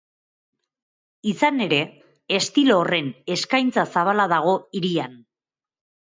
Izan 1.31 1.59
ere, 1.65 1.77
estilo 2.37 2.77
horren 2.83 3.11
eskaintza 3.35 3.83
zabala 3.97 4.25
dago 4.33 4.55
hirian. 4.79 5.13